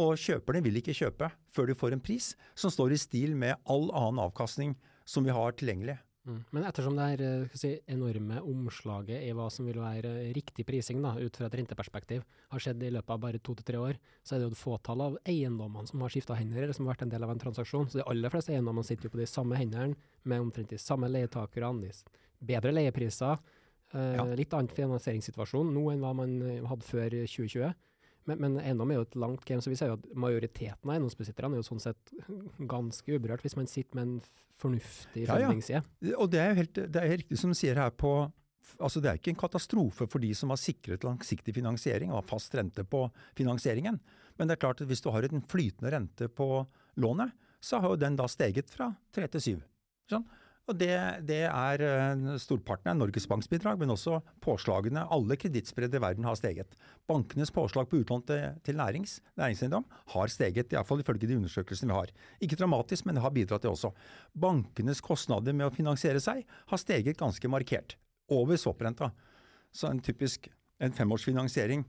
[0.00, 3.58] Og kjøperne vil ikke kjøpe før de får en pris som står i stil med
[3.70, 5.98] all annen avkastning som vi har tilgjengelig.
[6.28, 6.40] Mm.
[6.52, 11.00] Men ettersom det her eh, si, enorme omslaget i hva som vil være riktig prising
[11.00, 14.00] da, ut fra et renteperspektiv, har skjedd i løpet av bare to til tre år,
[14.22, 16.94] så er det jo et fåtall av eiendommene som har skifta hender, eller som har
[16.94, 17.88] vært en del av en transaksjon.
[17.88, 19.96] Så de aller fleste eiendommene sitter jo på de samme hendene,
[20.28, 21.94] med omtrent de samme leietakerne,
[22.52, 23.40] bedre leiepriser,
[23.94, 24.26] eh, ja.
[24.36, 27.72] litt annen finansieringssituasjon nå enn hva man eh, hadde før 2020.
[28.30, 30.94] Men, men eiendom er jo et langt game, så vi ser jo at majoriteten av
[30.96, 32.14] eiendomsbesitterne er jo sånn sett
[32.70, 34.18] ganske uberørt, hvis man sitter med en
[34.60, 35.24] fornuftig.
[35.26, 35.82] Ja, ja.
[36.16, 38.12] Og det er jo helt, det er riktig som du sier her på
[38.80, 42.28] Altså Det er ikke en katastrofe for de som har sikret langsiktig finansiering og har
[42.30, 43.02] fast rente på
[43.36, 43.98] finansieringen.
[44.38, 46.46] Men det er klart at hvis du har en flytende rente på
[47.02, 49.64] lånet, så har jo den da steget fra 3 til 7.
[50.14, 50.24] Sånn?
[50.70, 50.94] Og det,
[51.26, 55.02] det er eh, Storparten av Norges Banks bidrag, men også påslagene.
[55.10, 56.76] Alle kredittspredde i verden har steget.
[57.10, 61.98] Bankenes påslag på utlån til, til nærings, næringseiendom har steget, iallfall ifølge de undersøkelsene vi
[61.98, 62.12] har.
[62.46, 63.90] Ikke dramatisk, men det har bidratt til også.
[64.46, 67.96] Bankenes kostnader med å finansiere seg har steget ganske markert.
[68.30, 69.10] Over swap-renta.
[69.74, 70.46] Så en typisk
[70.80, 71.82] en femårsfinansiering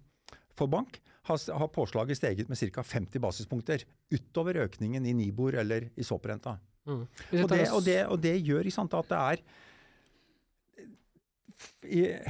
[0.57, 0.97] for bank
[1.29, 2.81] har, har påslaget steget med ca.
[2.81, 3.85] 50 basispunkter.
[4.09, 6.57] Utover økningen i Nibor eller i swap-renta.
[6.87, 7.01] Mm.
[7.05, 9.43] Og, det, og, det, og, det, gjør sant, at det er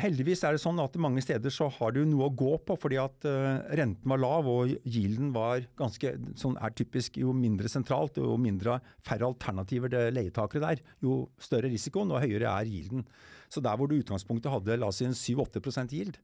[0.01, 2.97] Heldigvis er det sånn at mange steder så har du noe å gå på, fordi
[2.99, 8.19] at uh, renten var lav og yielden var ganske sånn er typisk Jo mindre sentralt
[8.19, 13.05] jo mindre færre alternativer det leietakere der, jo større risikoen og høyere er yielden.
[13.51, 16.19] Så der hvor du i utgangspunktet hadde la oss si en 7-8 yield,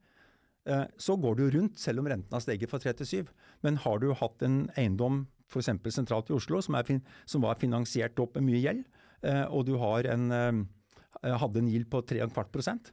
[0.68, 3.34] uh, så går du rundt selv om renten har steget fra 3 til 7.
[3.64, 5.72] Men har du hatt en eiendom f.eks.
[5.96, 8.86] sentralt i Oslo, som, er, som, var finansiert opp med mye gjeld,
[9.24, 12.92] eh, og du en, eh, hadde en gild på 3,25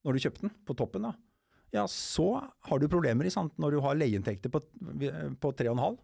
[0.00, 1.12] når du kjøpte den, på toppen, da,
[1.74, 4.62] ja, så har du problemer sant, når du har leieinntekter på,
[5.40, 5.98] på 3,5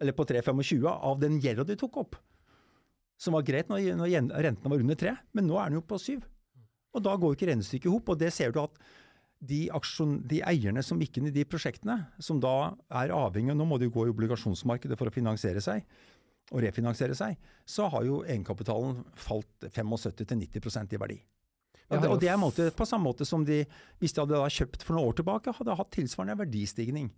[0.00, 2.16] eller på 3,25 av den gjelda du tok opp.
[3.20, 4.14] Som var greit når, når
[4.46, 6.14] rentene var under 3, men nå er den jo på 7.
[6.96, 8.08] Og da går ikke regnestykket i hop.
[8.08, 8.80] Og det ser du at
[9.40, 13.66] de, aksjon, de, eierne som gikk inn i de prosjektene, som da er avhengig Nå
[13.68, 15.86] må de jo gå i obligasjonsmarkedet for å finansiere seg
[16.50, 17.38] og refinansiere seg.
[17.68, 21.18] Så har jo egenkapitalen falt 75-90% i verdi.
[21.90, 23.64] Og det, og det er måte, på samme måte som de,
[23.98, 27.08] hvis de hadde kjøpt for noen år tilbake, hadde hatt tilsvarende verdistigning.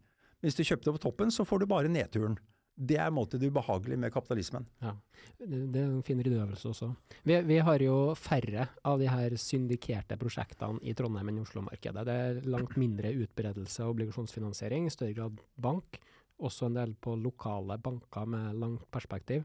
[0.43, 2.39] Hvis du kjøpte på toppen, så får du bare nedturen.
[2.73, 4.65] Det er måte det ubehagelige med kapitalismen.
[4.81, 4.95] Ja,
[5.39, 6.89] Det er en fin ryddeøvelse også.
[7.23, 12.07] Vi, vi, har jo færre av de her syndikerte prosjektene i Trondheim enn i Oslo-markedet.
[12.09, 16.01] Det er langt mindre utbredelse av obligasjonsfinansiering, i større grad bank.
[16.43, 19.45] Også en del på lokale banker med langt perspektiv.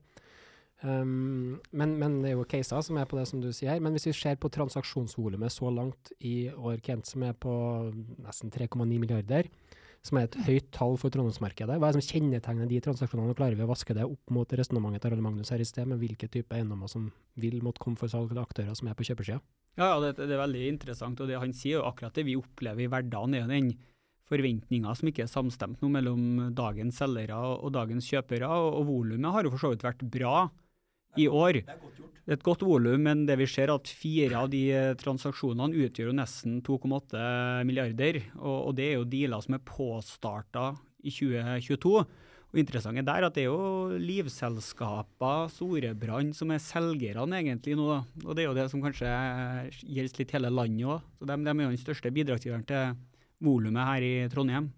[0.82, 3.84] Um, men, men, det er jo caser som er på det som du sier her.
[3.84, 7.54] Men hvis vi ser på transaksjonsvolumet så langt i år, Kent, som er på
[8.24, 9.50] nesten 3,9 milliarder,
[10.08, 11.78] som er et høyt tall for Trondheimsmarkedet.
[11.78, 13.36] Hva er det som kjennetegner de transaksjonene?
[13.38, 16.02] Klarer vi å vaske det opp mot resonnementet til Arne Magnus her i sted, med
[16.02, 19.42] hvilke type eiendommer som vil måtte komme for salg, eller aktører som er på kjøpersida?
[19.78, 21.22] Ja, ja det, det, er veldig interessant.
[21.22, 23.36] og det Han sier jo akkurat det vi opplever i hverdagen.
[23.38, 23.74] er den
[24.28, 28.48] forventninga som ikke er samstemt nå mellom dagens selgere og dagens kjøpere.
[28.48, 30.48] og, og Volumet har jo for så vidt vært bra
[31.16, 31.62] i år.
[31.62, 32.22] Det er, godt gjort.
[32.36, 36.18] et godt volum, men det vi ser at fire av de eh, transaksjonene utgjør jo
[36.20, 38.22] nesten 2,8 milliarder.
[38.38, 40.72] Og, og, det er jo dealer som er påstarta
[41.04, 42.08] i 2022.
[42.48, 47.90] Og interessant er der at det er jo livselskaper, Storebrand, som er selgerne egentlig nå.
[48.24, 49.12] Og det er jo det som kanskje
[49.84, 51.06] gjelder litt hele landet òg.
[51.20, 52.96] Så de, de, er jo den største bidragsgiveren til
[53.44, 54.72] volumet her i Trondheim.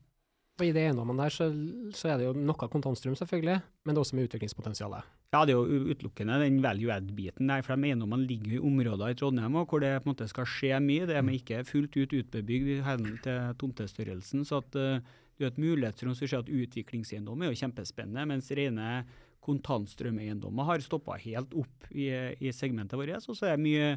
[0.60, 1.48] Og I det eiendommene der så,
[1.96, 5.19] så, er det jo noe kontantstrøm, selvfølgelig, men det er også med utviklingspotensialet.
[5.30, 7.62] Ja, det er jo utelukkende den value add-biten der.
[7.62, 10.80] For de eiendommene ligger i områder i Trondheim hvor det på en måte skal skje
[10.82, 11.06] mye.
[11.06, 14.46] Det er ikke fullt ut utbebygd i henhold til tomtestørrelsen.
[14.48, 15.04] så at uh,
[15.38, 19.04] det er et mulighetsrom som sier at utviklingseiendom er jo kjempespennende, mens rene
[19.46, 22.10] kontantstrømeiendommer har stoppa helt opp i,
[22.42, 23.30] i segmentet vårt.
[23.30, 23.94] Og så er det mye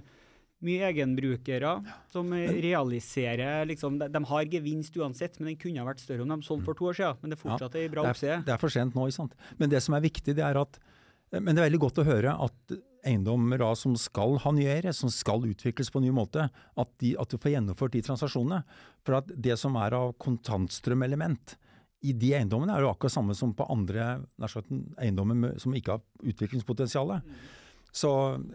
[0.63, 1.73] mye egenbrukere
[2.13, 6.31] som realiserer liksom, de, de, har gevinst uansett, men den kunne ha vært større om
[6.31, 7.19] de solgte for to år siden.
[7.19, 8.37] Men det er fortsatt ja, ei bra oppside.
[8.37, 9.35] Det, det er for sent nå, ikke sant.
[9.59, 10.79] Men det som er viktig, det er at
[11.33, 12.75] Men det er veldig godt å høre at
[13.09, 17.41] eiendommer som skal harnieres, som skal utvikles på en ny måte, at, de, at, du
[17.41, 18.61] får gjennomført de transaksjonene.
[19.07, 21.57] For at det som er av kontantstrømelement
[22.07, 24.21] i de eiendommene, er jo akkurat samme som på andre
[25.01, 27.15] eiendommer som ikke har utviklingspotensial.
[27.93, 28.11] Så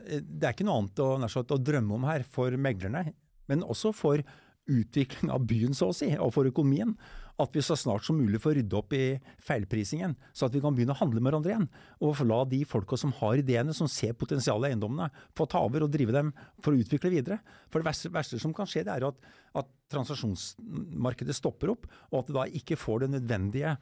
[0.06, 3.08] eh, det er ikke noe annet å, å drømme om her for meglerne,
[3.48, 4.24] men også for
[4.68, 6.94] utvikling av byen, så å si, og for økonomien.
[7.38, 10.74] At vi så snart som mulig får rydde opp i feilprisingen, så at vi kan
[10.74, 11.68] begynne å handle med hverandre igjen.
[12.02, 15.86] Og la de folka som har ideene, som ser potensialet i eiendommene, få ta over
[15.86, 16.32] og drive dem
[16.66, 17.38] for å utvikle videre.
[17.70, 19.30] For det verste, verste som kan skje, det er at,
[19.62, 23.78] at transaksjonsmarkedet stopper opp, og at det da ikke får den nødvendige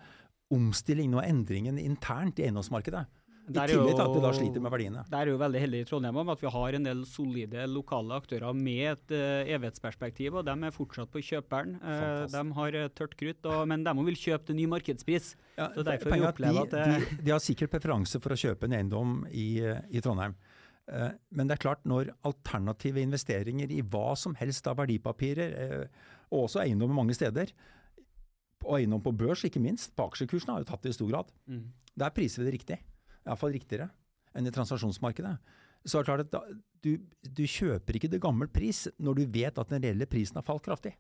[0.54, 3.06] omstillingen og endringen internt i eiendomsmarkedet.
[3.46, 5.02] I tillegg til at vi da sliter med verdiene.
[5.12, 8.18] Der er jo veldig heldig i Trondheim om at vi har en del solide lokale
[8.18, 11.76] aktører med et uh, evighetsperspektiv, og de er fortsatt på kjøperen.
[11.84, 15.36] Uh, de har tørt krutt, og, men de vil kjøpe til ny markedspris.
[15.60, 18.66] Ja, så derfor vi opplever de, at de, de, har sikkert preferanse for å kjøpe
[18.70, 19.62] en eiendom i,
[19.94, 20.34] i Trondheim.
[20.90, 25.86] Uh, men det er klart, når alternative investeringer i hva som helst av verdipapirer,
[26.34, 27.54] og også eiendom mange steder,
[28.66, 31.30] og eiendom på børs ikke minst, på aksjekursene har jo tatt det i stor grad.
[31.46, 31.68] Mm.
[32.02, 32.82] Der priser vi det riktig
[33.26, 33.90] iallfall riktigere
[34.36, 35.36] enn i transaksjonsmarkedet.
[35.86, 39.62] Så er det klart at du, du kjøper ikke det gammel pris når du vet
[39.62, 40.96] at den reelle prisen har falt kraftig.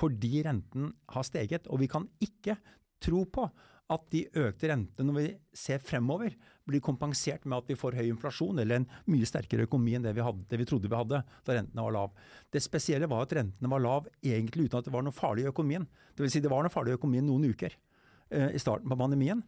[0.00, 1.68] Fordi renten har steget.
[1.70, 2.56] Og vi kan ikke
[3.04, 3.46] tro på
[3.92, 5.24] at de økte rentene når vi
[5.56, 6.32] ser fremover,
[6.64, 10.14] blir kompensert med at vi får høy inflasjon eller en mye sterkere økonomi enn det
[10.16, 12.14] vi, hadde, det vi trodde vi hadde da rentene var lav.
[12.48, 15.50] Det spesielle var at rentene var lav egentlig uten at det var noe farlig i
[15.52, 15.84] økonomien.
[16.16, 19.44] Vil si det var noe farlig i økonomien noen uker eh, i starten på pandemien.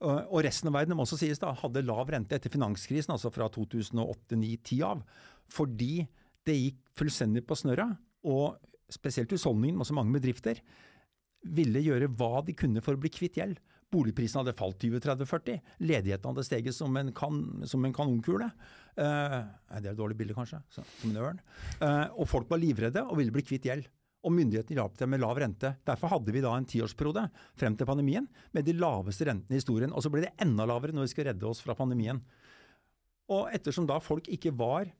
[0.00, 3.50] Og resten av verden må også sies da, hadde lav rente etter finanskrisen, altså fra
[3.52, 5.02] 2008-2009-2010 av.
[5.52, 6.06] Fordi
[6.48, 7.90] det gikk fullstendig på snørra.
[8.30, 8.56] Og
[8.90, 10.62] spesielt husholdningen, også mange bedrifter,
[11.40, 13.60] ville gjøre hva de kunne for å bli kvitt gjeld.
[13.90, 15.62] Boligprisene hadde falt 20-30-40.
[15.82, 18.46] Ledigheten hadde steget som en, kan, som en kanonkule.
[18.94, 19.38] Eh,
[19.80, 20.60] det er et dårlig bilde, kanskje.
[20.72, 21.40] som en ørn.
[21.82, 23.88] Eh, og folk var livredde og ville bli kvitt gjeld
[24.20, 25.72] og myndighetene hjalp dem med lav rente.
[25.86, 27.24] Derfor hadde vi da en tiårsperiode
[27.58, 29.92] frem til pandemien med de laveste rentene i historien.
[29.94, 32.20] Og så ble det enda lavere når vi skal redde oss fra pandemien.
[33.32, 34.90] Og ettersom da folk ikke var,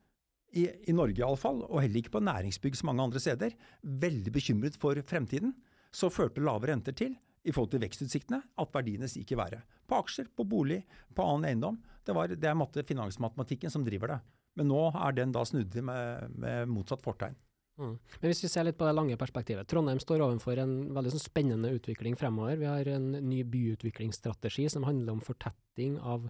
[0.51, 3.53] i, i Norge iallfall, og heller ikke på næringsbygg som mange andre steder,
[3.87, 5.53] veldig bekymret for fremtiden,
[5.95, 7.15] så førte lave renter til
[7.47, 9.77] i forhold til vekstutsiktene, at verdiene gikk i været.
[9.89, 10.81] På aksjer, på bolig,
[11.15, 11.79] på annen eiendom.
[12.07, 14.19] Det, var, det er finansmatematikken som driver det.
[14.59, 17.39] Men nå er den da snudd med, med motsatt fortegn.
[17.81, 17.97] Mm.
[18.21, 19.69] Men hvis vi ser litt på det lange perspektivet.
[19.71, 22.59] Trondheim står overfor en veldig sånn spennende utvikling fremover.
[22.61, 26.29] Vi har en ny byutviklingsstrategi som handler om fortetting av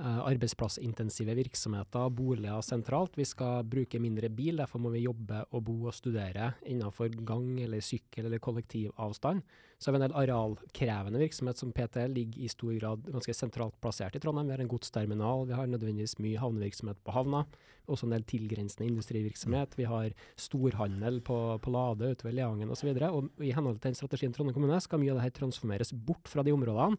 [0.00, 3.16] arbeidsplassintensive virksomheter, boliger sentralt.
[3.16, 7.60] Vi skal bruke mindre bil, derfor må vi jobbe og bo og studere innenfor gang
[7.64, 9.42] eller sykkel eller kollektivavstand.
[9.78, 13.76] Så har vi en del arealkrevende virksomhet som PT ligger i stor grad ganske sentralt
[13.80, 14.48] plassert i Trondheim.
[14.48, 17.44] Vi har en godsterminal, vi har nødvendigvis mye havnevirksomhet på havna.
[17.86, 19.76] Også en del tilgrensende industrivirksomhet.
[19.78, 22.88] Vi har storhandel på, på Lade utover Leangen osv.
[22.88, 25.92] Og, så og i henhold til den strategien Trondheim kommune skal mye av dette transformeres
[25.92, 26.96] bort fra de områdene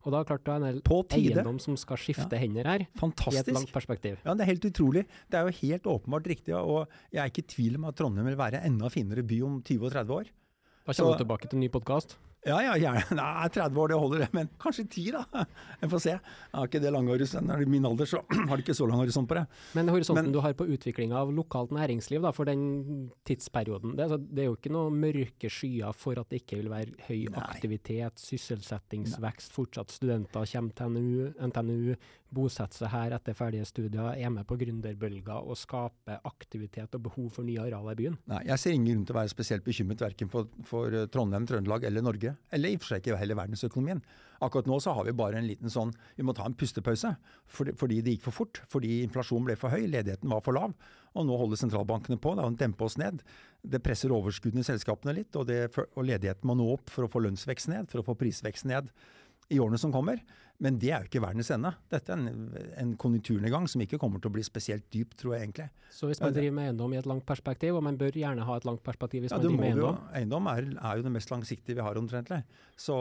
[0.00, 0.80] og da klart du har en
[1.18, 2.40] eiendom som skal skifte ja.
[2.40, 3.36] hender her, Fantastisk.
[3.36, 4.16] i et langt perspektiv.
[4.24, 5.04] Ja, det er helt utrolig.
[5.28, 6.56] Det er jo helt åpenbart riktig.
[6.56, 9.60] Og jeg er ikke i tvil om at Trondheim vil være enda finere by om
[9.60, 10.32] 20 og 30 år.
[10.86, 12.16] Da kommer du tilbake til en ny podkast?
[12.40, 13.02] Ja, ja, gjerne.
[13.18, 14.28] Nei, 30 år det holder, det.
[14.32, 15.44] Men kanskje 10, da.
[15.82, 16.14] Jeg får se.
[16.14, 17.52] Jeg har ikke det lange horisonten.
[17.52, 19.42] I min alder, så har du ikke så lang horisont på det.
[19.76, 24.08] Men horisonten men, du har på utvikling av lokalt næringsliv da, for den tidsperioden, det,
[24.30, 27.44] det, er jo ikke noe mørke skyer for at det ikke vil være høy nei.
[27.44, 31.98] aktivitet, sysselsettingsvekst, fortsatt studenter kommer til NU, NTNU,
[32.34, 37.28] bosetter seg her etter ferdige studier, er med på gründerbølger og skaper aktivitet og behov
[37.34, 38.18] for nye arealer i byen?
[38.30, 41.86] Nei, jeg ser ingen grunn til å være spesielt bekymret verken for, for Trondheim, Trøndelag
[41.88, 42.34] eller Norge.
[42.54, 44.02] Eller i og for seg ikke hele verdensøkonomien.
[44.40, 47.10] Akkurat nå så har vi bare en liten sånn Vi må ta en pustepause
[47.52, 48.62] fordi, fordi det gikk for fort.
[48.72, 50.74] Fordi inflasjonen ble for høy, ledigheten var for lav.
[51.18, 53.24] Og nå holder sentralbankene på da, og demper oss ned.
[53.60, 57.10] Det presser overskuddene i selskapene litt, og, det, og ledigheten må nå opp for å
[57.10, 58.92] få lønnsvekst ned, for å få prisvekst ned
[59.50, 60.22] i årene som kommer.
[60.60, 61.70] Men det er jo ikke verdens ende.
[61.88, 62.48] Dette er en,
[62.82, 65.66] en konjunkturnedgang som ikke kommer til å bli spesielt dyp, tror jeg egentlig.
[65.96, 68.58] Så hvis man driver med eiendom i et langt perspektiv, og man bør gjerne ha
[68.60, 70.02] et langt perspektiv hvis ja, man driver med eiendom?
[70.02, 72.42] Jo, eiendom er, er, jo det mest langsiktige vi har omtrentlig.
[72.76, 72.98] Så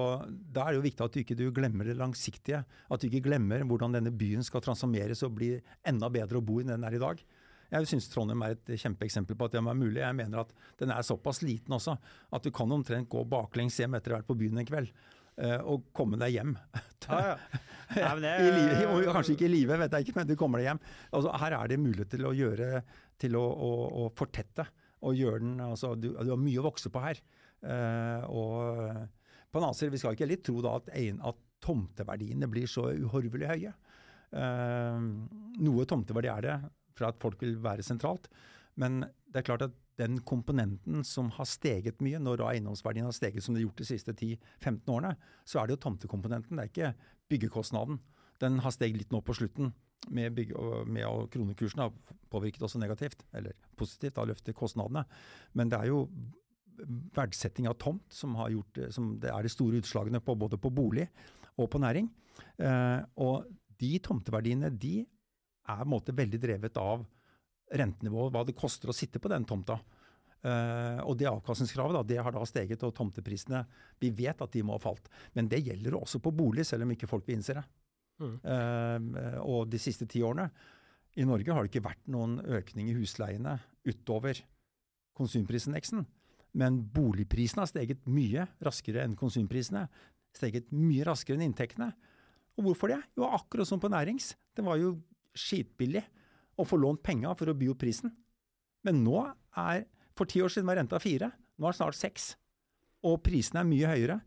[0.55, 2.63] da er det jo viktig at du ikke du glemmer det langsiktige.
[2.63, 5.51] At du ikke glemmer hvordan denne byen skal transformeres og bli
[5.91, 7.27] enda bedre å bo i enn den er i dag.
[7.69, 9.99] Jeg syns Trondheim er et kjempeeksempel på at det må være mulig.
[10.01, 11.99] Jeg mener at den er såpass liten også
[12.33, 14.95] at du kan omtrent gå baklengs hjem etter å ha vært på byen en kveld
[15.39, 16.56] og eh, komme deg hjem.
[17.10, 17.39] Ah,
[17.97, 18.10] ja.
[18.21, 20.82] Nei, I livet, kanskje ikke i livet, vet jeg ikke, men du kommer deg hjem.
[21.17, 22.84] Altså, her er det mulighet til å gjøre,
[23.17, 24.67] til å, å, å fortette.
[25.02, 27.21] og gjøre den, altså, du, du, har mye å vokse på her.
[27.63, 28.54] Uh, og
[29.49, 32.69] på en annen side, Vi skal ikke litt tro da at, en, at tomteverdiene blir
[32.69, 33.73] så uhorvelig høye.
[34.30, 35.02] Uh,
[35.65, 36.58] noe tomteverdi er det
[36.93, 38.30] for at folk vil være sentralt.
[38.78, 43.43] Men det er klart at den komponenten som har steget mye, når eiendomsverdien har steget
[43.43, 46.71] som det har gjort de siste 10-15 årene, så er det jo tomtekomponenten, det er
[46.71, 47.99] ikke byggekostnaden.
[48.39, 49.73] Den har steget litt nå på slutten,
[50.15, 50.55] med, bygge,
[50.88, 51.91] med kronekursen har
[52.31, 55.03] påvirket også negativt, eller positivt, har løftet kostnadene.
[55.59, 56.05] Men det er jo
[57.15, 61.09] verdsetting av tomt som, gjort, som det er de store utslagene på både på bolig
[61.59, 62.07] og på næring.
[62.63, 67.03] Eh, og de tomteverdiene de er på en måte veldig drevet av
[67.69, 69.79] rentenivået, hva det koster å sitte på den tomta.
[70.39, 73.60] Uh, og det avkastningskravet da, det har da steget, og tomteprisene
[73.99, 75.10] Vi vet at de må ha falt.
[75.36, 77.65] Men det gjelder også på bolig, selv om ikke folk vil innse det.
[78.19, 78.38] Mm.
[78.43, 80.47] Uh, og de siste ti årene
[81.19, 84.39] i Norge har det ikke vært noen økning i husleiene utover
[85.17, 86.05] konsumprisindeksen.
[86.60, 89.86] Men boligprisene har steget mye raskere enn konsumprisene.
[90.36, 91.91] Steget mye raskere enn inntektene.
[92.58, 92.99] Og hvorfor det?
[93.17, 94.34] Jo, akkurat som på nærings.
[94.55, 94.95] Det var jo
[95.38, 96.03] skitbillig
[96.59, 98.11] og få lånt penga for å by opp prisen.
[98.85, 99.23] Men nå
[99.59, 99.87] er
[100.19, 102.23] For ti år siden var renta fire, nå er det snart seks.
[103.07, 104.17] Og prisene er mye høyere.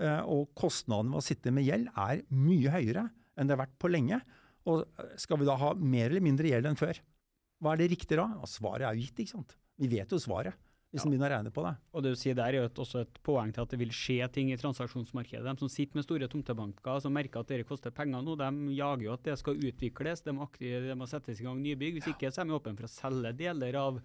[0.00, 3.02] Eh, og kostnadene ved å sitte med gjeld er mye høyere
[3.36, 4.16] enn det har vært på lenge.
[4.64, 4.86] Og
[5.20, 7.02] skal vi da ha mer eller mindre gjeld enn før?
[7.60, 8.48] Hva er det riktige da?
[8.48, 9.52] Svaret er jo gitt, ikke sant.
[9.76, 10.56] Vi vet jo svaret
[10.92, 11.08] hvis ja.
[11.08, 11.72] en begynner å regne på det.
[11.96, 14.26] Og det du sier der er jo også et poeng til at det vil skje
[14.34, 15.44] ting i transaksjonsmarkedet.
[15.46, 19.06] De som sitter med store tomtebanker som merker at dere koster penger nå, de jager
[19.06, 20.24] jo at det skal utvikles.
[20.26, 21.96] De, aktive, de må settes i gang nybygg.
[21.96, 24.02] Hvis ikke så er de åpne for å selge deler av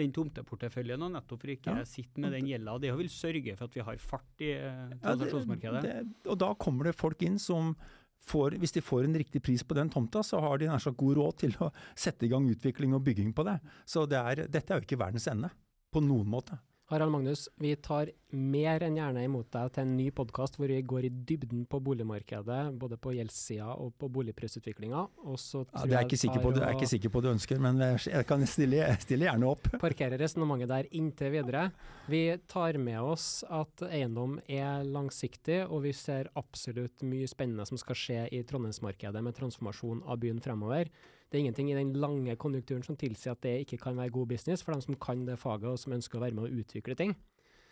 [0.00, 1.88] den tomteporteføljen, og nettopp for ikke ja.
[1.88, 2.78] sitte med den gjelda.
[2.80, 5.82] Det vil sørge for at vi har fart i eh, transaksjonsmarkedet.
[5.82, 7.74] Ja, det, det, og da kommer det folk inn som
[8.22, 10.94] Får, hvis de får en riktig pris på den tomta, så har de nær sagt
[10.94, 13.56] god råd til å sette i gang utvikling og bygging på det.
[13.82, 15.50] Så det er, dette er jo ikke verdens ende
[15.92, 16.58] på noen måte.
[16.92, 20.82] Harald Magnus, vi tar mer enn gjerne imot deg til en ny podkast hvor vi
[20.84, 25.00] går i dybden på boligmarkedet, både på gjeldssida og på boligprisutviklinga.
[25.00, 28.26] Ja, det er jeg ikke sikker på, er ikke sikker på du ønsker, men jeg
[28.28, 29.70] kan stille, stille gjerne opp.
[29.86, 31.64] Parkere resonnementet der inntil videre.
[32.12, 37.80] Vi tar med oss at eiendom er langsiktig, og vi ser absolutt mye spennende som
[37.80, 40.92] skal skje i Trondheimsmarkedet med transformasjon av byen fremover.
[41.32, 44.26] Det er ingenting i den lange konjunkturen som tilsier at det ikke kan være god
[44.34, 46.96] business for dem som kan det faget og som ønsker å være med å utvikle
[46.98, 47.14] ting.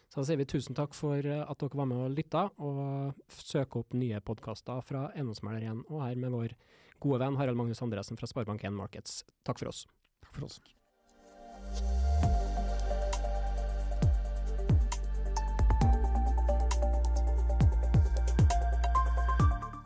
[0.08, 3.20] Så da sier vi tusen takk for eh, at dere var med og lytta, og
[3.36, 6.56] søk opp nye podkaster fra Eiendomsmegler igjen, og her med vår
[7.04, 9.22] gode venn Harald Magnus Andresen fra Sparebank1 Markets.
[9.44, 9.86] Takk for oss.
[10.24, 10.60] Takk for oss.